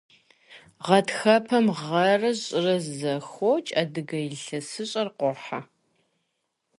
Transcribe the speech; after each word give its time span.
Гъатхэпэм 0.85 1.65
гъэрэ 1.79 2.31
щӀырэ 2.41 2.75
зэхокӀ, 2.97 3.71
адыгэ 3.81 4.17
илъэсыщӀэр 4.27 5.09
къохьэ. 5.17 5.59